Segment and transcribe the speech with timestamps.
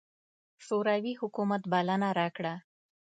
[0.65, 2.53] شوروي حکومت بلنه راکړه.